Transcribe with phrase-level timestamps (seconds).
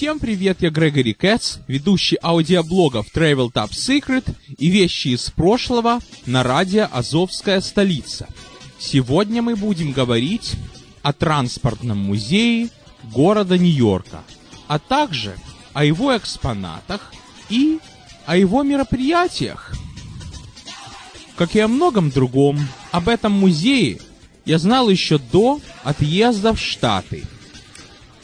[0.00, 6.42] Всем привет, я Грегори Кэтс, ведущий аудиоблогов Travel Top Secret и вещи из прошлого на
[6.42, 8.26] радио «Азовская столица».
[8.78, 10.54] Сегодня мы будем говорить
[11.02, 12.70] о транспортном музее
[13.12, 14.22] города Нью-Йорка,
[14.68, 15.36] а также
[15.74, 17.12] о его экспонатах
[17.50, 17.78] и
[18.24, 19.74] о его мероприятиях.
[21.36, 22.58] Как и о многом другом,
[22.90, 24.00] об этом музее
[24.46, 27.24] я знал еще до отъезда в Штаты–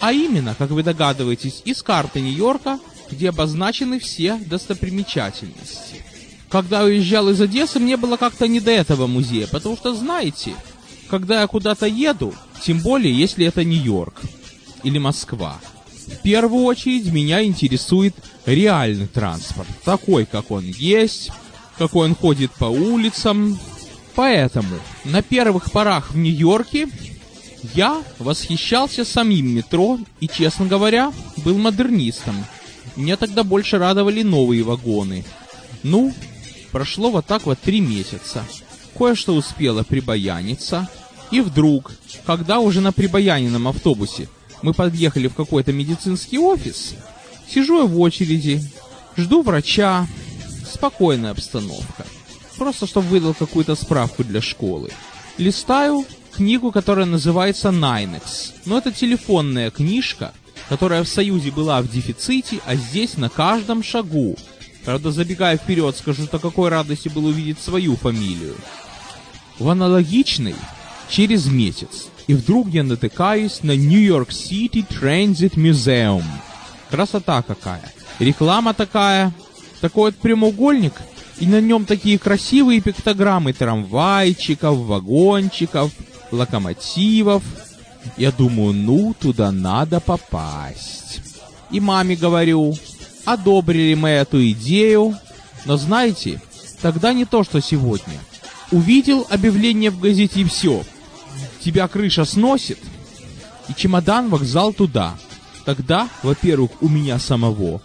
[0.00, 2.78] а именно, как вы догадываетесь, из карты Нью-Йорка,
[3.10, 6.04] где обозначены все достопримечательности.
[6.48, 10.54] Когда уезжал из Одессы, мне было как-то не до этого музея, потому что, знаете,
[11.08, 14.22] когда я куда-то еду, тем более, если это Нью-Йорк
[14.82, 15.58] или Москва,
[16.06, 21.30] в первую очередь меня интересует реальный транспорт, такой, как он есть,
[21.78, 23.58] какой он ходит по улицам.
[24.14, 26.88] Поэтому на первых порах в Нью-Йорке
[27.74, 32.44] я восхищался самим метро и, честно говоря, был модернистом.
[32.96, 35.24] Меня тогда больше радовали новые вагоны.
[35.82, 36.14] Ну,
[36.72, 38.44] прошло вот так вот три месяца.
[38.96, 40.88] Кое-что успело прибаяниться.
[41.30, 41.92] И вдруг,
[42.24, 44.28] когда уже на прибаяненном автобусе
[44.62, 46.94] мы подъехали в какой-то медицинский офис,
[47.48, 48.62] сижу я в очереди,
[49.16, 50.06] жду врача,
[50.72, 52.06] спокойная обстановка.
[52.56, 54.90] Просто чтобы выдал какую-то справку для школы.
[55.36, 58.52] Листаю книгу, которая называется Ninex.
[58.64, 60.32] Но это телефонная книжка,
[60.68, 64.36] которая в Союзе была в дефиците, а здесь на каждом шагу.
[64.84, 68.54] Правда, забегая вперед, скажу, что какой радости было увидеть свою фамилию.
[69.58, 70.54] В аналогичной
[71.08, 72.08] через месяц.
[72.26, 76.24] И вдруг я натыкаюсь на York City Transit Museum.
[76.90, 77.92] Красота какая.
[78.18, 79.32] Реклама такая.
[79.80, 80.94] Такой вот прямоугольник.
[81.38, 85.92] И на нем такие красивые пиктограммы трамвайчиков, вагончиков,
[86.30, 87.42] локомотивов.
[88.16, 91.20] Я думаю, ну, туда надо попасть.
[91.70, 92.76] И маме говорю,
[93.24, 95.16] одобрили мы эту идею,
[95.64, 96.40] но знаете,
[96.80, 98.18] тогда не то, что сегодня.
[98.70, 100.82] Увидел объявление в газете и все.
[101.60, 102.78] Тебя крыша сносит,
[103.68, 105.16] и чемодан вокзал туда.
[105.64, 107.82] Тогда, во-первых, у меня самого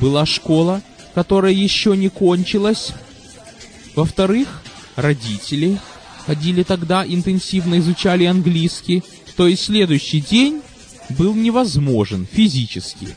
[0.00, 0.82] была школа,
[1.14, 2.92] которая еще не кончилась.
[3.94, 4.62] Во-вторых,
[4.96, 5.78] родители
[6.26, 9.02] ходили тогда, интенсивно изучали английский,
[9.36, 10.62] то есть следующий день
[11.10, 13.08] был невозможен физически.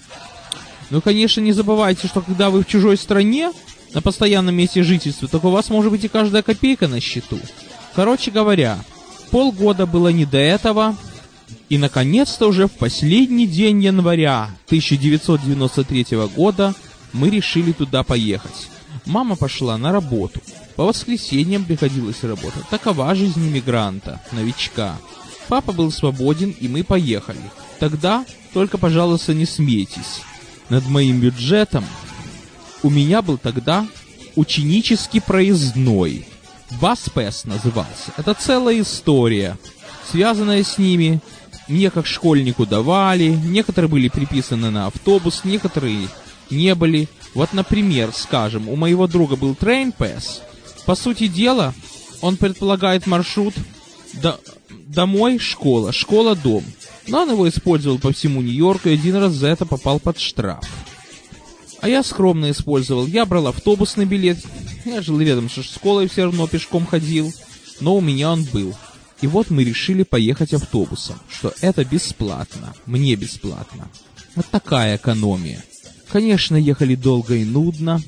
[0.89, 3.51] Но, конечно, не забывайте, что когда вы в чужой стране,
[3.93, 7.39] на постоянном месте жительства, так у вас может быть и каждая копейка на счету.
[7.95, 8.77] Короче говоря,
[9.31, 10.97] полгода было не до этого,
[11.69, 16.05] и, наконец-то, уже в последний день января 1993
[16.35, 16.75] года
[17.13, 18.69] мы решили туда поехать.
[19.05, 20.41] Мама пошла на работу.
[20.75, 22.67] По воскресеньям приходилось работать.
[22.69, 24.97] Такова жизнь иммигранта, новичка.
[25.47, 27.39] Папа был свободен, и мы поехали.
[27.79, 30.21] Тогда только, пожалуйста, не смейтесь.
[30.69, 31.85] Над моим бюджетом
[32.81, 33.87] у меня был тогда
[34.35, 36.27] ученический проездной.
[36.81, 38.11] Баспес назывался.
[38.17, 39.57] Это целая история,
[40.11, 41.19] связанная с ними.
[41.67, 46.09] Мне как школьнику давали, некоторые были приписаны на автобус, некоторые
[46.49, 47.07] не были.
[47.35, 50.41] Вот, например, скажем, у моего друга был Train Pass,
[50.85, 51.73] по сути дела,
[52.21, 53.53] он предполагает маршрут
[54.13, 54.39] до,
[54.87, 56.63] домой, школа, школа, дом.
[57.07, 60.65] Но он его использовал по всему Нью-Йорку и один раз за это попал под штраф.
[61.81, 63.05] А я скромно использовал.
[63.05, 64.39] Я брал автобусный билет.
[64.85, 67.31] Я жил рядом со школой, все равно пешком ходил.
[67.79, 68.73] Но у меня он был.
[69.21, 73.89] И вот мы решили поехать автобусом, что это бесплатно, мне бесплатно.
[74.35, 75.63] Вот такая экономия.
[76.09, 78.01] Конечно, ехали долго и нудно,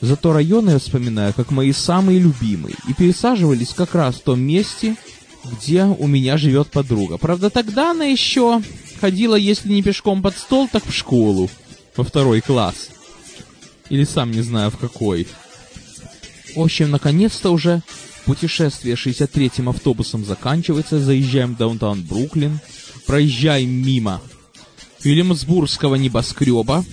[0.00, 2.74] Зато районы я вспоминаю как мои самые любимые.
[2.88, 4.96] И пересаживались как раз в том месте,
[5.44, 7.18] где у меня живет подруга.
[7.18, 8.62] Правда, тогда она еще
[9.00, 11.50] ходила, если не пешком под стол, так в школу.
[11.96, 12.88] Во второй класс.
[13.90, 15.26] Или сам не знаю в какой.
[16.54, 17.82] В общем, наконец-то уже
[18.24, 22.58] путешествие 63-м автобусом заканчивается, заезжаем в даунтаун Бруклин,
[23.06, 24.22] проезжаем мимо
[25.02, 26.84] Вильямсбургского небоскреба.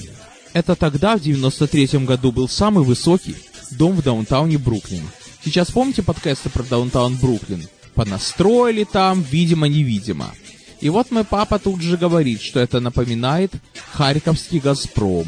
[0.57, 3.35] Это тогда, в 93-м году, был самый высокий
[3.69, 5.07] дом в даунтауне Бруклин.
[5.45, 7.67] Сейчас помните подкасты про даунтаун Бруклин?
[7.93, 10.33] Понастроили там, видимо-невидимо.
[10.81, 13.51] И вот мой папа тут же говорит, что это напоминает
[13.91, 15.27] Харьковский «Газпром».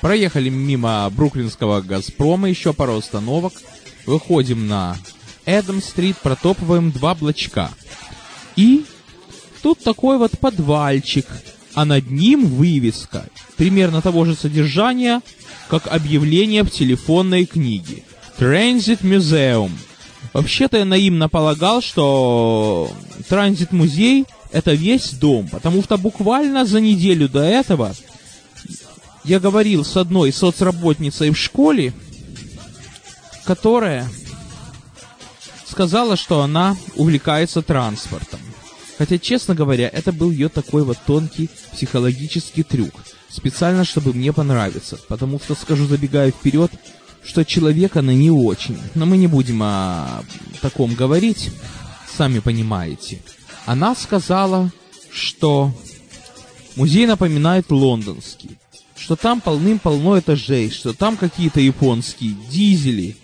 [0.00, 3.52] Проехали мимо бруклинского «Газпрома», еще пару остановок,
[4.06, 4.96] выходим на
[5.44, 7.70] Эдам-стрит, протопываем два блочка.
[8.56, 8.86] И
[9.60, 11.26] тут такой вот подвальчик,
[11.74, 13.26] а над ним вывеска
[13.62, 15.20] примерно того же содержания,
[15.68, 18.02] как объявление в телефонной книге.
[18.36, 19.70] Transit Museum.
[20.32, 22.90] Вообще-то я наивно полагал, что
[23.28, 27.94] транзит-музей это весь дом, потому что буквально за неделю до этого
[29.22, 31.92] я говорил с одной соцработницей в школе,
[33.44, 34.10] которая
[35.70, 38.40] сказала, что она увлекается транспортом.
[38.98, 42.92] Хотя, честно говоря, это был ее такой вот тонкий психологический трюк.
[43.32, 44.98] Специально, чтобы мне понравиться.
[45.08, 46.70] Потому что, скажу, забегая вперед,
[47.24, 48.78] что человек она не очень.
[48.94, 50.22] Но мы не будем о
[50.60, 51.50] таком говорить,
[52.14, 53.22] сами понимаете.
[53.64, 54.70] Она сказала,
[55.10, 55.72] что
[56.76, 58.58] музей напоминает лондонский,
[58.96, 63.16] что там полным-полно этажей, что там какие-то японские дизели,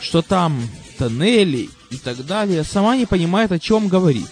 [0.00, 0.56] что там
[0.98, 2.62] тоннели и так далее.
[2.62, 4.30] Сама не понимает, о чем говорит.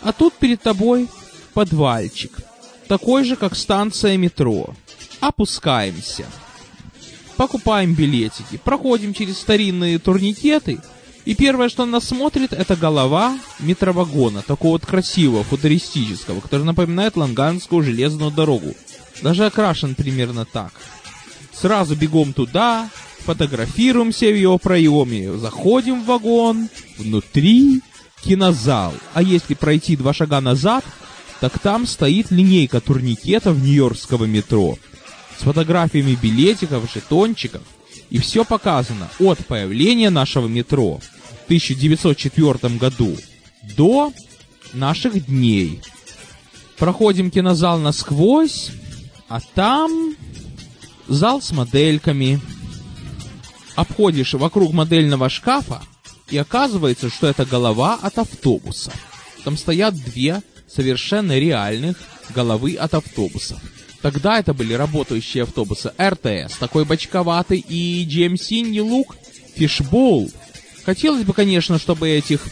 [0.00, 1.08] А тут перед тобой
[1.54, 2.38] подвальчик,
[2.88, 4.74] такой же, как станция метро.
[5.20, 6.24] Опускаемся.
[7.36, 10.80] Покупаем билетики, проходим через старинные турникеты–
[11.28, 17.82] и первое, что нас смотрит, это голова метровагона, такого вот красивого, футуристического, который напоминает Ланганскую
[17.82, 18.74] железную дорогу.
[19.20, 20.72] Даже окрашен примерно так.
[21.52, 22.88] Сразу бегом туда,
[23.26, 27.82] фотографируемся в его проеме, заходим в вагон, внутри
[28.24, 28.94] кинозал.
[29.12, 30.82] А если пройти два шага назад,
[31.40, 34.76] так там стоит линейка турникетов Нью-Йоркского метро
[35.38, 37.62] с фотографиями билетиков, жетончиков.
[38.10, 41.00] И все показано от появления нашего метро
[41.44, 43.16] 1904 году
[43.76, 44.12] до
[44.72, 45.80] наших дней.
[46.76, 48.70] Проходим кинозал насквозь,
[49.28, 50.14] а там
[51.06, 52.40] зал с модельками.
[53.76, 55.82] Обходишь вокруг модельного шкафа,
[56.30, 58.92] и оказывается, что это голова от автобуса.
[59.44, 61.96] Там стоят две совершенно реальных
[62.34, 63.58] головы от автобусов.
[64.02, 69.16] Тогда это были работающие автобусы РТС, такой бочковатый, и GMC New Look
[69.56, 70.30] Fishbowl
[70.88, 72.46] Хотелось бы, конечно, чтобы этих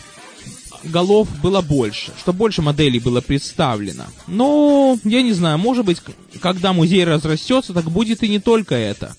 [0.84, 4.04] голов было больше, чтобы больше моделей было представлено.
[4.26, 6.02] Но, я не знаю, может быть,
[6.42, 9.16] когда музей разрастется, так будет и не только это.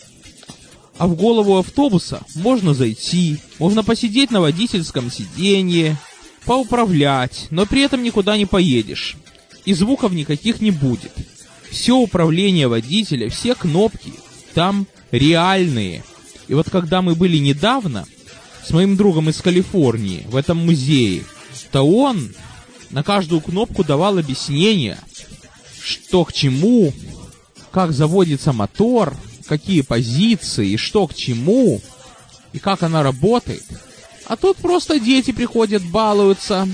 [1.00, 5.98] А в голову автобуса можно зайти, можно посидеть на водительском сиденье,
[6.48, 9.18] поуправлять, но при этом никуда не поедешь.
[9.66, 11.12] И звуков никаких не будет.
[11.70, 14.14] Все управление водителя, все кнопки
[14.54, 16.04] там реальные.
[16.48, 18.06] И вот когда мы были недавно,
[18.66, 21.24] с моим другом из Калифорнии в этом музее,
[21.72, 22.34] то он
[22.90, 24.98] на каждую кнопку давал объяснение,
[25.82, 26.94] что к чему,
[27.72, 29.16] как заводится мотор,
[29.48, 31.82] какие позиции, что к чему,
[32.54, 33.64] и как она работает.
[34.28, 36.68] А тут просто дети приходят, балуются.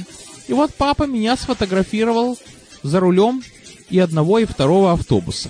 [0.48, 2.38] И вот папа меня сфотографировал
[2.82, 3.44] за рулем
[3.90, 5.50] и одного, и второго автобуса.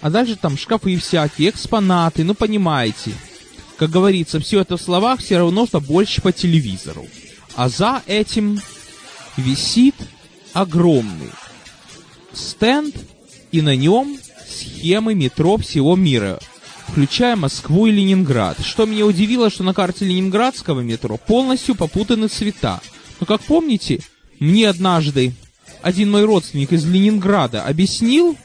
[0.00, 3.12] А дальше там шкафы всякие, экспонаты, ну понимаете–
[3.82, 7.04] как говорится, все это в словах все равно, что больше по телевизору.
[7.56, 8.60] А за этим
[9.36, 9.96] висит
[10.52, 11.32] огромный
[12.32, 12.94] стенд,
[13.50, 14.18] и на нем
[14.48, 16.38] схемы метро всего мира,
[16.92, 18.58] включая Москву и Ленинград.
[18.62, 22.82] Что меня удивило, что на карте ленинградского метро полностью попутаны цвета.
[23.18, 24.00] Но как помните,
[24.38, 25.32] мне однажды
[25.80, 28.36] один мой родственник из Ленинграда объяснил,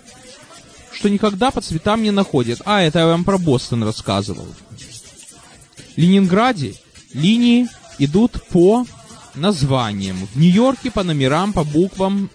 [0.93, 2.61] что никогда по цветам не находят.
[2.63, 4.47] А, это я вам про Бостон рассказывал.
[5.97, 6.75] Ленинграде
[7.13, 7.67] линии
[7.99, 8.85] идут по
[9.35, 10.25] названиям.
[10.33, 12.29] В Нью-Йорке по номерам, по буквам.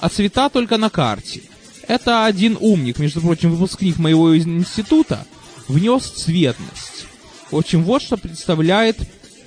[0.00, 1.42] А цвета только на карте.
[1.88, 5.26] Это один умник, между прочим, выпускник моего института,
[5.68, 7.06] внес цветность.
[7.50, 8.98] В общем, вот что представляет,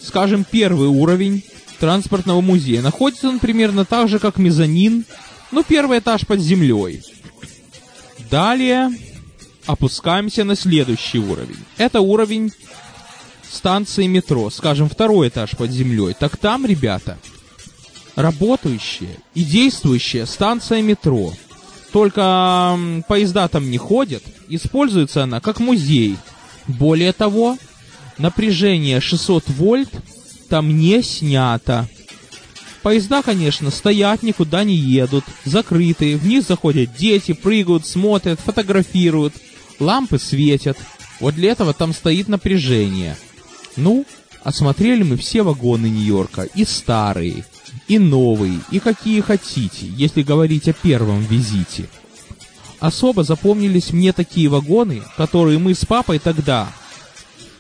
[0.02, 1.44] скажем, первый уровень
[1.80, 2.82] транспортного музея.
[2.82, 5.06] Находится он примерно так же, как мезонин,
[5.52, 7.02] ну, первый этаж под землей.
[8.30, 8.90] Далее
[9.66, 11.58] опускаемся на следующий уровень.
[11.78, 12.52] Это уровень
[13.50, 17.18] станции метро, скажем, второй этаж под землей, так там, ребята,
[18.16, 21.34] работающая и действующая станция метро.
[21.92, 22.78] Только
[23.08, 26.18] поезда там не ходят, используется она как музей.
[26.68, 27.58] Более того,
[28.18, 29.90] напряжение 600 вольт
[30.50, 31.88] там не снято.
[32.84, 39.34] Поезда, конечно, стоят, никуда не едут, закрытые, в них заходят дети, прыгают, смотрят, фотографируют,
[39.80, 40.78] лампы светят.
[41.20, 43.18] Вот для этого там стоит напряжение.
[43.76, 44.06] Ну,
[44.44, 47.44] осмотрели мы все вагоны Нью-Йорка, и старые,
[47.90, 51.90] и новые, и какие хотите, если говорить о первом визите.
[52.80, 56.72] Особо запомнились мне такие вагоны, которые мы с папой тогда,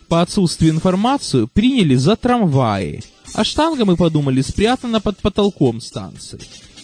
[0.08, 6.40] по отсутствию информации, приняли за трамваи– а штанга, мы подумали, спрятана под потолком станции.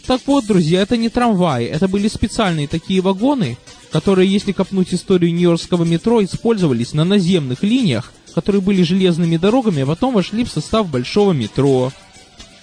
[0.06, 3.58] Так вот, друзья, это не трамваи, это были специальные такие вагоны,
[3.92, 9.86] которые, если копнуть историю Нью-Йоркского метро, использовались на наземных линиях, которые были железными дорогами, а
[9.88, 11.92] потом вошли в состав большого метро.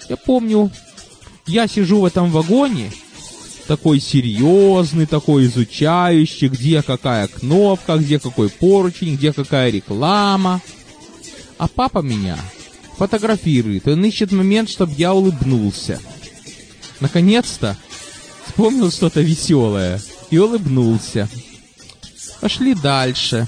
[0.09, 0.71] Я помню,
[1.47, 2.91] я сижу в этом вагоне,
[3.67, 10.61] такой серьезный, такой изучающий, где какая кнопка, где какой поручень, где какая реклама.
[11.57, 12.37] А папа меня
[12.97, 13.87] фотографирует.
[13.87, 15.99] Он ищет момент, чтобы я улыбнулся.
[16.99, 17.77] Наконец-то
[18.45, 21.29] вспомнил что-то веселое и улыбнулся.
[22.41, 23.47] Пошли дальше.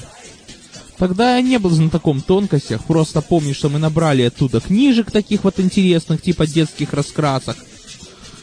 [0.98, 5.60] Тогда я не был знатоком тонкостях, просто помню, что мы набрали оттуда книжек таких вот
[5.60, 7.58] интересных, типа детских раскрасок.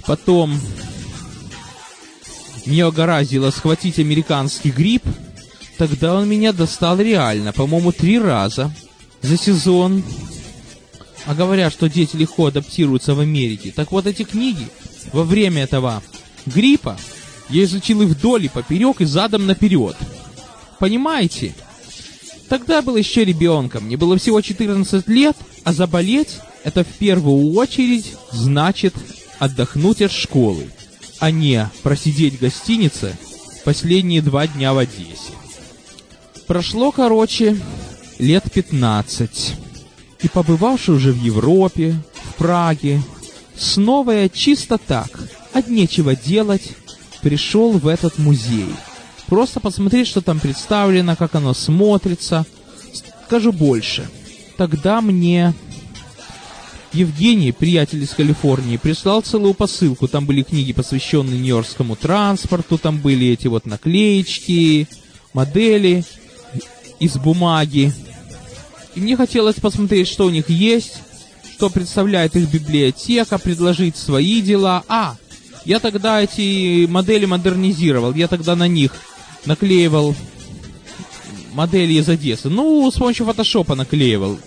[0.06, 0.58] Потом
[2.66, 5.04] мне угораздило схватить американский грипп.
[5.78, 8.72] Тогда он меня достал реально, по-моему, три раза
[9.22, 10.02] за сезон.
[11.24, 13.72] А говорят, что дети легко адаптируются в Америке.
[13.74, 14.68] Так вот эти книги
[15.12, 16.02] во время этого
[16.46, 16.98] гриппа
[17.48, 19.96] я изучил и вдоль, и поперек, и задом наперед.
[20.78, 21.54] Понимаете?
[22.48, 28.14] Тогда был еще ребенком, мне было всего 14 лет, а заболеть это в первую очередь
[28.30, 28.94] значит
[29.38, 30.70] отдохнуть от школы,
[31.18, 33.16] а не просидеть в гостинице
[33.64, 35.32] последние два дня в Одессе.
[36.46, 37.56] Прошло, короче,
[38.18, 39.54] лет 15
[40.22, 43.02] и побывавший уже в Европе, в Праге,
[43.56, 45.18] снова я чисто так,
[45.52, 46.72] от нечего делать,
[47.20, 48.68] пришел в этот музей.
[49.32, 52.44] Просто посмотреть, что там представлено, как оно смотрится.
[53.24, 54.06] Скажу больше.
[54.58, 55.54] Тогда мне
[56.92, 60.06] Евгений, приятель из Калифорнии, прислал целую посылку.
[60.06, 64.86] Там были книги, посвященные нью-йоркскому транспорту, там были эти вот наклеечки,
[65.32, 66.04] модели
[67.00, 67.90] из бумаги.
[68.94, 70.98] И мне хотелось посмотреть, что у них есть,
[71.54, 74.84] что представляет их библиотека, предложить свои дела.
[74.88, 75.16] А,
[75.64, 78.92] я тогда эти модели модернизировал, я тогда на них
[79.44, 80.14] наклеивал
[81.52, 82.48] модели из Одессы.
[82.48, 84.38] Ну, с помощью фотошопа наклеивал.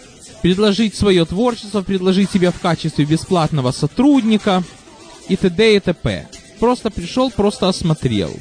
[0.41, 4.63] Предложить свое творчество, предложить себя в качестве бесплатного сотрудника
[5.27, 5.75] и т.д.
[5.75, 6.27] и т.п.
[6.59, 8.31] Просто пришел, просто осмотрел.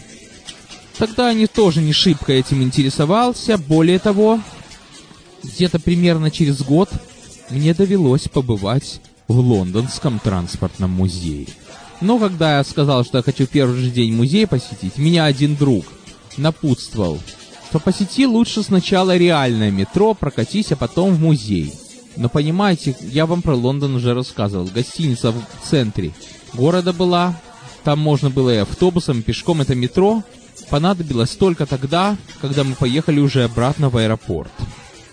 [0.99, 3.59] Тогда они тоже не шибко этим интересовался.
[3.59, 4.41] Более того,
[5.43, 6.91] где-то примерно через год
[7.51, 11.47] мне довелось побывать в Лондонском транспортном музее.
[12.01, 15.87] Но когда я сказал, что я хочу первый же день музей посетить, меня один друг
[16.37, 17.21] напутствовал,
[17.75, 21.75] что посети лучше сначала реальное метро, прокатись, а потом в музей.
[22.17, 24.67] Но понимаете, я вам про Лондон уже рассказывал.
[24.67, 26.13] Гостиница в центре
[26.53, 27.35] города была,
[27.83, 30.23] там можно было и автобусом, и пешком, это метро.
[30.71, 34.53] Понадобилось только тогда, когда мы поехали уже обратно в аэропорт.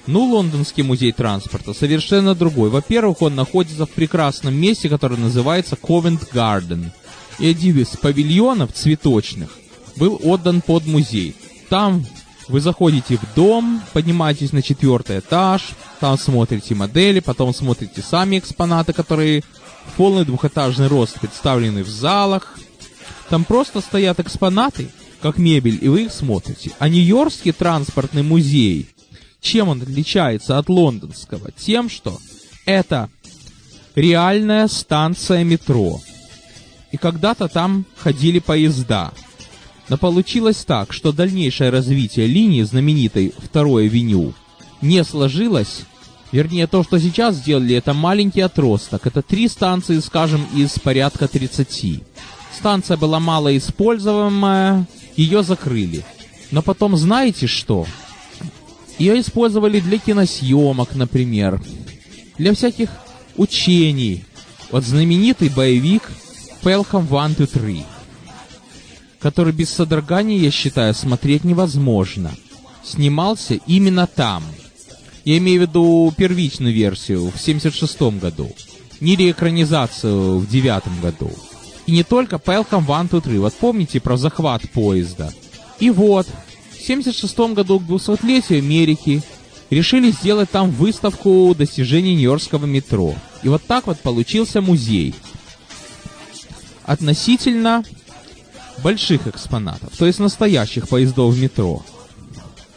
[0.08, 2.70] Ну, Лондонский музей транспорта совершенно другой.
[2.70, 6.92] Во-первых, он находится в прекрасном месте, которое называется Garden.
[7.40, 9.61] И один из павильонов цветочных
[9.96, 11.36] был отдан под музей.
[11.70, 12.06] Там
[12.48, 15.70] вы заходите в дом, поднимаетесь на четвертый этаж,
[16.00, 19.44] там смотрите модели, потом смотрите сами экспонаты, которые
[19.88, 22.58] в полный двухэтажный рост представлены в залах.
[23.30, 24.90] Там просто стоят экспонаты,
[25.22, 26.72] как мебель, и вы их смотрите.
[26.80, 28.90] А Нью-Йоркский транспортный музей
[29.42, 31.52] чем он отличается от лондонского?
[31.52, 32.20] Тем, что
[32.66, 33.10] это
[33.96, 36.00] реальная станция метро.
[36.92, 39.12] И когда-то там ходили поезда.
[39.92, 44.34] Но получилось так, что дальнейшее развитие линии знаменитой второй авеню
[44.82, 45.82] не сложилось.
[46.32, 49.06] Вернее, то, что сейчас сделали, это маленький отросток.
[49.06, 52.04] Это три станции, скажем, из порядка 30.
[52.58, 56.06] Станция была малоиспользуемая, ее закрыли.
[56.52, 57.86] Но потом знаете что?
[58.98, 61.62] Ее использовали для киносъемок, например,
[62.38, 62.92] для всяких
[63.36, 64.24] учений.
[64.72, 66.04] Вот знаменитый боевик
[66.64, 67.86] Pelham 1, 2, 3,
[69.22, 72.32] который без содрогания, я считаю, смотреть невозможно.
[72.84, 74.44] Снимался именно там.
[75.24, 78.52] Я имею в виду первичную версию в 76 году.
[79.00, 81.32] Не реэкранизацию в девятом году.
[81.86, 83.38] И не только Pelham 1, 2, 3.
[83.38, 85.32] Вот помните про захват поезда?
[85.80, 89.22] И вот, в 1976 году к 200-летию Америки
[89.70, 93.16] решили сделать там выставку достижений Нью-Йоркского метро.
[93.44, 95.14] И вот так вот получился музей.
[96.84, 97.84] Относительно
[98.82, 101.84] больших экспонатов, то есть настоящих поездов метро.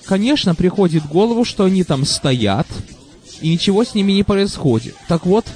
[0.04, 2.66] Конечно, приходит в голову, что они там стоят,
[3.40, 4.94] и ничего с ними не происходит.
[5.08, 5.46] Так вот,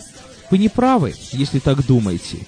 [0.50, 2.38] вы не правы, если так думаете.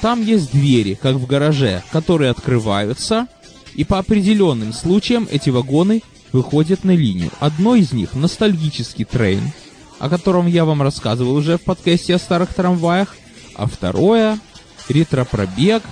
[0.00, 3.26] Там есть двери, как в гараже, которые открываются,
[3.74, 6.02] и по определенным случаям эти вагоны
[6.32, 7.30] выходят на линию.
[7.38, 9.52] Одно из них— ностальгический трейн,
[9.98, 13.14] о котором я вам рассказывал уже в подкасте о старых трамваях,
[13.54, 14.38] а второе—
[14.88, 15.82] ретро-пробег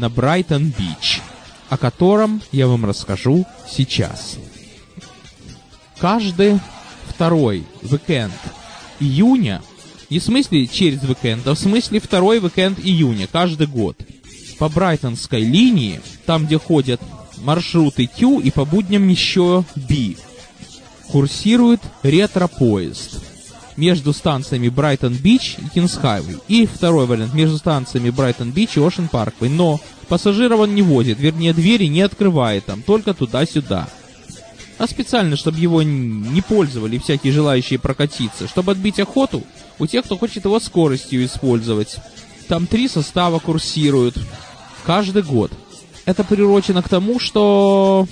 [0.00, 1.20] на Брайтон-Бич,
[1.68, 4.38] о котором я вам расскажу сейчас.
[5.98, 6.58] Каждый
[7.06, 8.32] второй уикенд
[8.98, 9.62] июня,
[10.08, 13.98] не в смысле через уикенд, а в смысле второй уикенд июня, каждый год,
[14.58, 17.00] по Брайтонской линии, там, где ходят
[17.36, 20.14] маршруты Q и по будням еще B,
[21.08, 23.29] курсирует ретро-поезд
[23.76, 26.40] между станциями Брайтон-Бич и Кингс-Хайвей.
[26.48, 29.50] И второй вариант между станциями Брайтон-Бич и Ошен Парквей.
[29.50, 33.88] Но пассажиров он не возит, вернее двери не открывает там, только туда-сюда.
[34.78, 39.42] А специально, чтобы его не пользовали всякие желающие прокатиться, чтобы отбить охоту
[39.78, 41.96] у тех, кто хочет его скоростью использовать.
[42.48, 44.16] Там три состава курсируют
[44.84, 45.52] каждый год.
[46.06, 48.08] Это приурочено к тому, что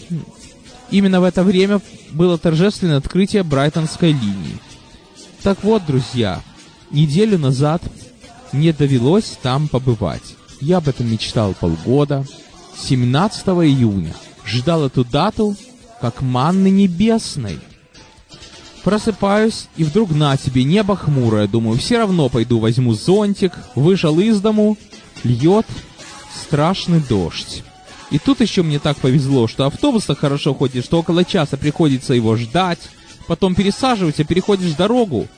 [0.91, 1.81] именно в это время
[2.13, 4.59] было торжественное открытие Брайтонской линии.
[5.43, 6.43] Так вот, друзья,
[6.91, 7.83] неделю назад
[8.53, 10.35] мне довелось там побывать.
[10.61, 12.27] Я об этом мечтал полгода.
[12.77, 14.15] 17 июня
[14.45, 15.57] ждал эту дату
[16.01, 17.61] как манны небесной.
[18.85, 21.47] Просыпаюсь, и вдруг на тебе небо хмурое.
[21.47, 23.53] Думаю, все равно пойду возьму зонтик.
[23.75, 24.77] Вышел из дому,
[25.25, 25.67] льет
[26.35, 27.63] страшный дождь.
[28.11, 32.15] И тут еще мне так повезло, что автобус так хорошо ходит, что около часа приходится
[32.15, 32.79] его ждать
[33.29, 35.29] потом пересаживаешься, переходишь дорогу,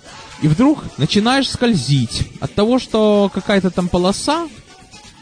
[0.40, 4.48] и вдруг начинаешь скользить от того, что какая-то там полоса,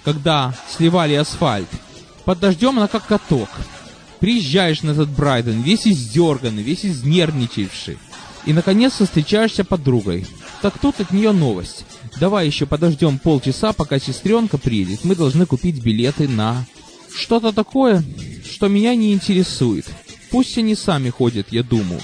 [0.05, 1.69] когда сливали асфальт,
[2.25, 3.49] под дождем она как каток.
[4.21, 7.99] Приезжаешь на этот Брайден, весь издерганный, весь изнервничавший,
[8.47, 10.27] и наконец-то встречаешься подругой.
[10.61, 11.85] Так тут от нее новость.
[12.21, 15.05] Давай еще подождем полчаса, пока сестренка приедет.
[15.05, 16.65] Мы должны купить билеты на...
[17.15, 18.05] Что-то такое,
[18.45, 19.87] что меня не интересует.
[20.31, 22.01] Пусть они сами ходят, я думаю.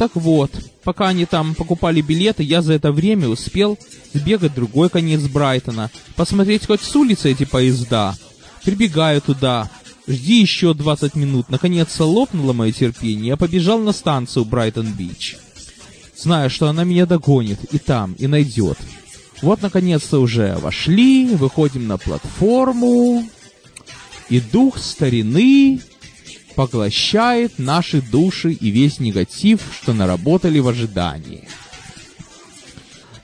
[0.00, 0.50] Так вот,
[0.82, 3.78] пока они там покупали билеты, я за это время успел
[4.14, 8.16] сбегать в другой конец Брайтона, посмотреть хоть с улицы эти поезда.
[8.64, 9.68] Прибегаю туда,
[10.08, 15.36] жди еще 20 минут, наконец-то лопнуло мое терпение, я побежал на станцию Брайтон-Бич.
[16.16, 18.78] Зная, что она меня догонит и там, и найдет.
[19.42, 23.28] Вот, наконец-то уже вошли, выходим на платформу,
[24.30, 25.82] и дух старины
[26.60, 31.48] поглощает наши души и весь негатив, что наработали в ожидании.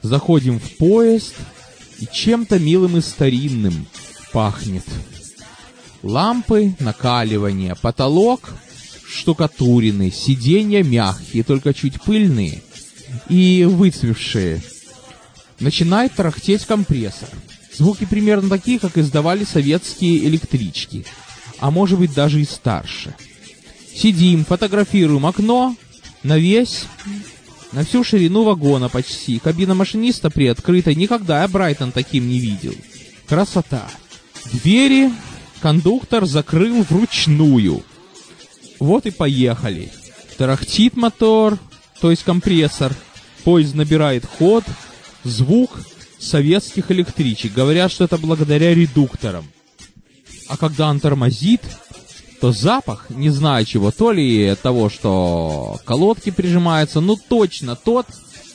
[0.01, 1.35] Заходим в поезд,
[1.99, 3.89] и чем-то милым и старинным
[4.33, 4.87] пахнет.
[6.03, 8.55] Лампы, накаливание, потолок
[9.07, 12.63] штукатуренный, сиденья мягкие, только чуть пыльные
[13.29, 14.63] и выцвевшие.
[15.61, 17.29] Начинает тарахтеть компрессор.
[17.77, 21.05] Звуки примерно такие, как издавали советские электрички–
[21.59, 23.15] а может быть даже и старше.
[23.97, 25.75] Сидим, фотографируем окно
[26.23, 26.85] на весь,
[27.73, 29.39] на всю ширину вагона почти.
[29.39, 32.75] Кабина машиниста приоткрыта, никогда я Брайтон таким не видел.
[33.27, 33.89] Красота.
[34.53, 35.11] Двери
[35.63, 37.83] кондуктор закрыл вручную.
[38.79, 39.91] Вот и поехали.
[40.37, 41.59] Тарахтит мотор,
[42.01, 42.95] то есть компрессор.
[43.45, 44.65] Поезд набирает ход,
[45.25, 45.71] звук
[46.19, 47.55] советских электричек.
[47.55, 49.47] Говорят, что это благодаря редукторам.
[50.49, 51.63] А когда он тормозит,
[52.41, 58.07] то запах, не знаю чего, то ли того, что колодки прижимаются, ну точно тот,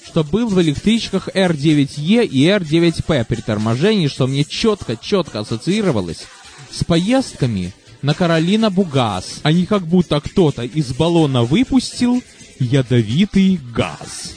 [0.05, 6.25] что был в электричках R9E и R9P при торможении, что мне четко-четко ассоциировалось
[6.69, 9.39] с поездками на Каролина Бугас.
[9.43, 12.21] Они как будто кто-то из баллона выпустил
[12.59, 14.35] ядовитый газ.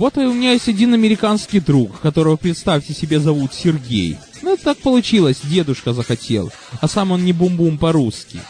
[0.00, 4.16] Вот и у меня есть один американский друг, которого, представьте себе, зовут Сергей.
[4.40, 6.50] Ну, так получилось, дедушка захотел.
[6.80, 8.40] А сам он не бум-бум по-русски.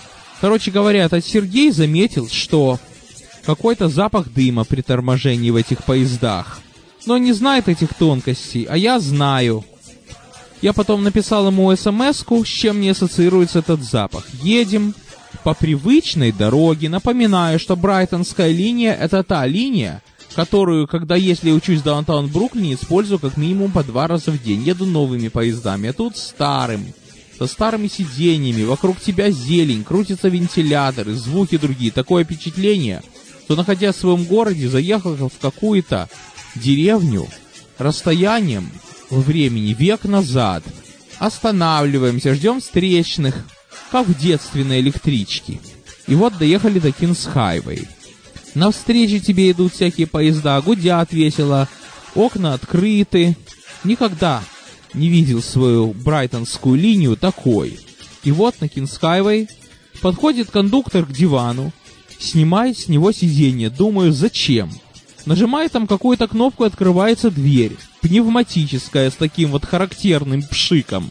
[0.40, 2.78] Короче говоря, этот Сергей заметил, что
[3.44, 6.60] какой-то запах дыма при торможении в этих поездах.
[7.04, 9.64] Но он не знает этих тонкостей, а я знаю.
[10.62, 14.24] Я потом написал ему смс с чем не ассоциируется этот запах.
[14.40, 14.94] Едем
[15.42, 20.00] по привычной дороге, напоминаю, что Брайтонская линия— это та линия,
[20.34, 24.62] которую, когда если учусь в даунтаун Бруклине, использую как минимум по два раза в день.
[24.62, 26.92] Еду новыми поездами, а тут старым.
[27.38, 31.90] Со старыми сиденьями, вокруг тебя зелень, крутятся вентиляторы, звуки другие.
[31.90, 33.02] Такое впечатление,
[33.44, 36.08] что, находясь в своем городе, заехал в какую-то
[36.54, 37.26] деревню
[37.78, 38.70] расстоянием
[39.08, 40.62] во времени век назад.
[41.18, 43.34] Останавливаемся, ждем встречных,
[43.90, 45.60] как в детстве на электричке.
[46.06, 47.88] И вот доехали до Кинс Хайвей.
[48.54, 51.68] На встрече тебе идут всякие поезда, гудят весело,
[52.14, 53.36] окна открыты.
[53.84, 54.42] Никогда
[54.92, 57.78] не видел свою брайтонскую линию такой.
[58.24, 59.48] И вот на Кингс Хайвей
[60.00, 61.72] подходит кондуктор к дивану,
[62.18, 63.70] снимает с него сиденье.
[63.70, 64.70] Думаю, зачем?
[65.26, 67.76] Нажимает там какую-то кнопку, открывается дверь.
[68.00, 71.08] Пневматическая, с таким вот характерным пшиком.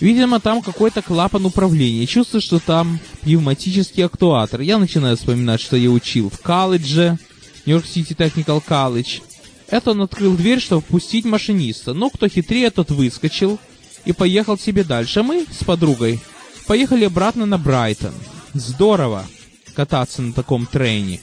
[0.00, 2.06] Видимо, там какой-то клапан управления.
[2.06, 4.60] Чувствую, что там пневматический актуатор.
[4.60, 7.18] Я начинаю вспоминать, что я учил в колледже,
[7.64, 9.22] Нью-Йорк Сити Technical College.
[9.68, 11.94] Это он открыл дверь, чтобы впустить машиниста.
[11.94, 13.58] Ну, кто хитрее, тот выскочил
[14.04, 15.22] и поехал себе дальше.
[15.22, 16.20] Мы с подругой
[16.66, 18.12] поехали обратно на Брайтон.
[18.52, 19.26] Здорово
[19.74, 21.20] кататься на таком трейне.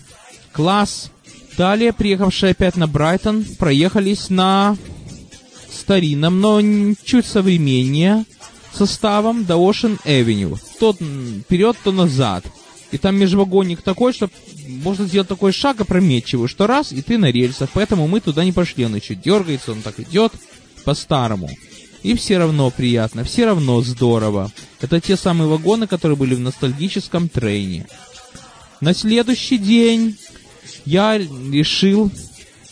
[0.51, 1.11] Класс.
[1.57, 4.77] Далее, приехавшие опять на Брайтон, проехались на
[5.71, 6.61] старинном, но
[7.03, 8.25] чуть современнее
[8.73, 10.57] составом до Ocean Avenue.
[10.79, 12.45] То вперед, то назад.
[12.91, 14.29] И там межвагонник такой, что
[14.67, 17.69] можно сделать такой шаг опрометчивый, что раз, и ты на рельсах.
[17.73, 18.85] Поэтому мы туда не пошли.
[18.85, 20.33] Он еще дергается, он так идет
[20.83, 21.49] по-старому.
[22.03, 24.51] И все равно приятно, все равно здорово.
[24.81, 27.87] Это те самые вагоны, которые были в ностальгическом трейне.
[28.81, 30.17] На следующий день
[30.85, 32.11] я решил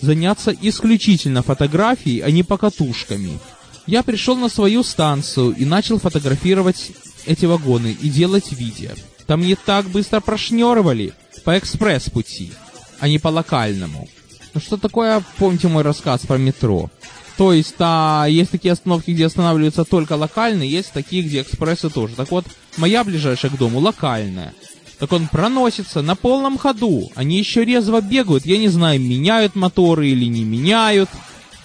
[0.01, 3.39] заняться исключительно фотографией, а не покатушками.
[3.87, 6.91] Я пришел на свою станцию и начал фотографировать
[7.25, 8.91] эти вагоны и делать видео.
[9.25, 11.13] Там не так быстро прошнеровали
[11.43, 12.51] по экспресс-пути,
[12.99, 14.07] а не по локальному.
[14.53, 16.89] Ну что такое, помните мой рассказ про метро?
[17.37, 22.15] То есть, а, есть такие остановки, где останавливаются только локальные, есть такие, где экспрессы тоже.
[22.15, 24.53] Так вот, моя ближайшая к дому локальная.
[24.97, 27.09] Так он проносится на полном ходу.
[27.15, 28.45] Они еще резво бегают.
[28.45, 31.09] Я не знаю, меняют моторы или не меняют.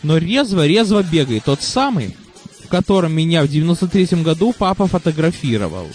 [0.04, 1.44] Но резво-резво бегает.
[1.44, 2.14] Тот самый,
[2.62, 5.88] в котором меня в 93-м году папа фотографировал.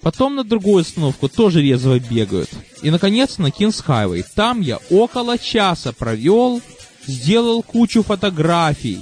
[0.00, 2.48] Потом на другую остановку тоже резво бегают.
[2.82, 4.24] И, наконец, на Кинс Хайвей.
[4.36, 6.62] Там я около часа провел,
[7.08, 9.00] сделал кучу фотографий,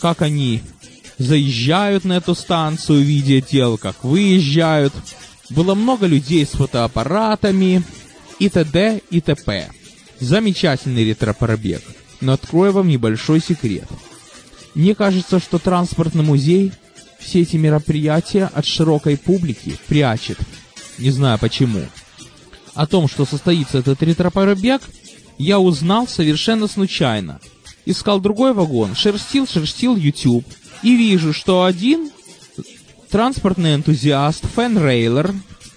[0.00, 0.60] как они
[1.16, 4.92] заезжают на эту станцию, видя дел, как выезжают.
[5.48, 7.82] Было много людей с фотоаппаратами
[8.38, 9.00] и т.д.
[9.08, 9.70] и т.п.
[10.20, 11.82] Замечательный ретро-пробег.
[12.22, 13.88] Но открою вам небольшой секрет.
[14.74, 16.72] Мне кажется, что транспортный музей
[17.18, 20.38] все эти мероприятия от широкой публики прячет.
[20.98, 21.82] Не знаю почему.
[22.74, 24.82] О том, что состоится этот ретро-пробег,
[25.36, 27.40] я узнал совершенно случайно.
[27.86, 30.46] Искал другой вагон, шерстил, шерстил YouTube,
[30.84, 32.10] и вижу, что один
[33.10, 35.34] транспортный энтузиаст Фэн Рейлер,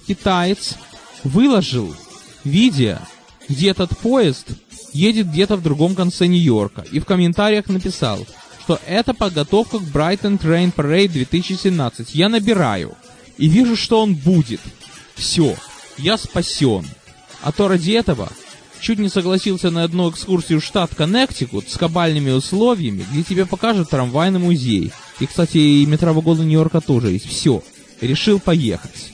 [0.07, 0.75] китаец,
[1.23, 1.93] выложил
[2.43, 2.99] видео,
[3.49, 4.47] где этот поезд
[4.95, 8.25] едет где-то в другом конце Нью-Йорка, и в комментариях написал,
[8.63, 12.15] что это подготовка к Brighton Train Parade 2017.
[12.15, 12.95] Я набираю,
[13.37, 14.61] и вижу, что он будет.
[15.15, 15.55] Все,
[15.97, 16.85] я спасен.
[17.41, 18.29] А то ради этого
[18.79, 23.89] чуть не согласился на одну экскурсию в штат Коннектикут с кабальными условиями, где тебе покажут
[23.89, 24.91] трамвайный музей.
[25.19, 27.27] И, кстати, и метровагоны Нью-Йорка тоже есть.
[27.27, 27.63] Все.
[28.01, 29.11] Решил поехать.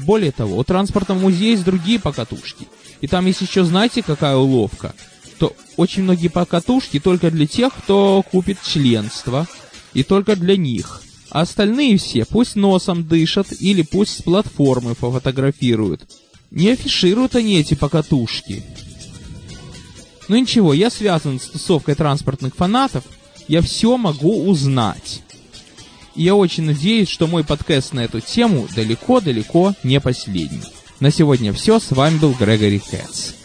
[0.00, 2.66] Более того, у транспортного музея есть другие покатушки.
[3.00, 4.94] И там есть еще, знаете, какая уловка?
[5.38, 9.46] То очень многие покатушки только для тех, кто купит членство.
[9.94, 11.02] И только для них.
[11.30, 16.02] А остальные все пусть носом дышат или пусть с платформы пофотографируют.
[16.50, 18.62] Не афишируют они эти покатушки.
[20.28, 23.04] Ну ничего, я связан с тусовкой транспортных фанатов,
[23.48, 25.22] я все могу узнать.
[26.14, 30.60] И я очень надеюсь, что мой подкаст на эту тему далеко-далеко не последний.
[31.00, 33.37] На сегодня все, с вами был Грегори Кэтс.